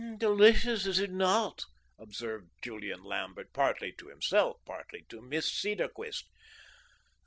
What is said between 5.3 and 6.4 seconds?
Cedarquist.